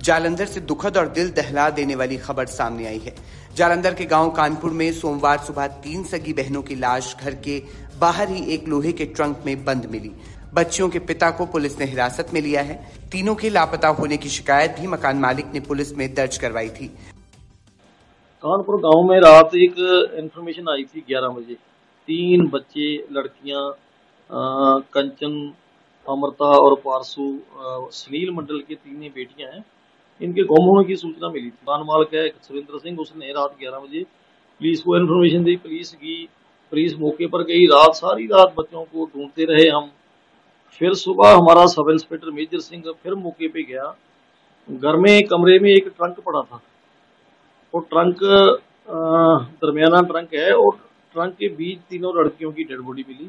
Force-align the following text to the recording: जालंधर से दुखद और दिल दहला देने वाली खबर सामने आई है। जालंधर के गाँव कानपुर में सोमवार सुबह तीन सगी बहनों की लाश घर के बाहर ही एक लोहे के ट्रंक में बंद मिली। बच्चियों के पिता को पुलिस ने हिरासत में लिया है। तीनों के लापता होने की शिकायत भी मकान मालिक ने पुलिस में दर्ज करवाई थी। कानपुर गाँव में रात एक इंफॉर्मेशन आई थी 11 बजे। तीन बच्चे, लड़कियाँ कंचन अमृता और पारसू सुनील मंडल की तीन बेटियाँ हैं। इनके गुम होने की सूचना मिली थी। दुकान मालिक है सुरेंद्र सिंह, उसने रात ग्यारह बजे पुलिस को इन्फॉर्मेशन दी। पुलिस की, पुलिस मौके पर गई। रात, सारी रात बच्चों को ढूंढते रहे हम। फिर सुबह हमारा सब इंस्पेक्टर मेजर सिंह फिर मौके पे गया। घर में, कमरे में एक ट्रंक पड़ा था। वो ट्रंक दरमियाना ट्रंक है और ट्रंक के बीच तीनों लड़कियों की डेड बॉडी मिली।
जालंधर 0.00 0.46
से 0.46 0.60
दुखद 0.62 0.96
और 0.96 1.08
दिल 1.08 1.30
दहला 1.30 1.68
देने 1.70 1.94
वाली 1.94 2.16
खबर 2.18 2.46
सामने 2.46 2.86
आई 2.86 2.98
है। 2.98 3.14
जालंधर 3.56 3.94
के 3.94 4.04
गाँव 4.04 4.30
कानपुर 4.30 4.70
में 4.70 4.92
सोमवार 4.92 5.38
सुबह 5.38 5.66
तीन 5.82 6.04
सगी 6.04 6.32
बहनों 6.32 6.62
की 6.62 6.74
लाश 6.74 7.14
घर 7.16 7.34
के 7.44 7.62
बाहर 8.00 8.28
ही 8.28 8.42
एक 8.54 8.68
लोहे 8.68 8.92
के 8.92 9.04
ट्रंक 9.06 9.42
में 9.46 9.64
बंद 9.64 9.86
मिली। 9.86 10.10
बच्चियों 10.54 10.88
के 10.88 10.98
पिता 11.00 11.30
को 11.30 11.46
पुलिस 11.46 11.78
ने 11.78 11.86
हिरासत 11.86 12.30
में 12.34 12.40
लिया 12.40 12.62
है। 12.62 12.76
तीनों 13.12 13.34
के 13.34 13.50
लापता 13.50 13.88
होने 13.90 14.16
की 14.16 14.28
शिकायत 14.28 14.76
भी 14.80 14.86
मकान 14.86 15.16
मालिक 15.16 15.52
ने 15.54 15.60
पुलिस 15.60 15.92
में 15.96 16.12
दर्ज 16.14 16.36
करवाई 16.38 16.68
थी। 16.70 16.86
कानपुर 18.44 18.80
गाँव 18.80 19.02
में 19.08 19.18
रात 19.20 19.54
एक 19.56 19.74
इंफॉर्मेशन 20.18 20.68
आई 20.68 20.84
थी 20.84 21.04
11 21.10 21.28
बजे। 21.30 21.54
तीन 22.08 22.46
बच्चे, 22.48 22.86
लड़कियाँ 23.12 23.70
कंचन 24.30 25.34
अमृता 26.06 26.50
और 26.58 26.74
पारसू 26.84 27.26
सुनील 27.92 28.30
मंडल 28.30 28.62
की 28.68 28.74
तीन 28.74 29.10
बेटियाँ 29.14 29.50
हैं। 29.52 29.64
इनके 30.20 30.42
गुम 30.44 30.64
होने 30.64 30.86
की 30.86 30.96
सूचना 30.96 31.28
मिली 31.28 31.46
थी। 31.46 31.50
दुकान 31.50 31.82
मालिक 31.82 32.14
है 32.14 32.28
सुरेंद्र 32.42 32.78
सिंह, 32.78 32.98
उसने 32.98 33.32
रात 33.32 33.56
ग्यारह 33.60 33.78
बजे 33.78 34.02
पुलिस 34.60 34.82
को 34.82 34.96
इन्फॉर्मेशन 34.96 35.44
दी। 35.44 35.56
पुलिस 35.56 35.92
की, 35.94 36.16
पुलिस 36.72 36.98
मौके 36.98 37.26
पर 37.26 37.42
गई। 37.42 37.64
रात, 37.66 37.94
सारी 37.94 38.26
रात 38.26 38.54
बच्चों 38.58 38.84
को 38.84 39.04
ढूंढते 39.06 39.44
रहे 39.44 39.68
हम। 39.68 39.90
फिर 40.80 40.92
सुबह 40.94 41.30
हमारा 41.30 41.64
सब 41.66 41.90
इंस्पेक्टर 41.90 42.30
मेजर 42.30 42.58
सिंह 42.58 42.82
फिर 43.02 43.14
मौके 43.14 43.48
पे 43.48 43.62
गया। 43.62 43.86
घर 44.68 44.96
में, 44.96 45.22
कमरे 45.22 45.58
में 45.58 45.70
एक 45.70 45.88
ट्रंक 45.88 46.20
पड़ा 46.20 46.40
था। 46.40 46.60
वो 47.74 47.80
ट्रंक 47.80 48.18
दरमियाना 49.56 50.00
ट्रंक 50.02 50.34
है 50.34 50.52
और 50.52 50.76
ट्रंक 51.12 51.34
के 51.34 51.48
बीच 51.48 51.78
तीनों 51.90 52.12
लड़कियों 52.16 52.52
की 52.52 52.64
डेड 52.64 52.80
बॉडी 52.80 53.04
मिली। 53.08 53.28